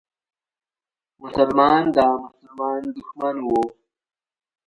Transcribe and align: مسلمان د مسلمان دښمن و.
مسلمان 1.21 1.83
د 1.95 1.97
مسلمان 2.21 2.81
دښمن 2.95 3.35
و. 3.45 3.49